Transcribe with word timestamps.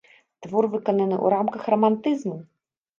Твор 0.45 0.63
выканана 0.73 1.15
ў 1.25 1.27
рамках 1.37 1.61
рамантызму. 1.77 2.37